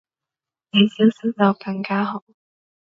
[0.71, 2.23] 你消失就更加好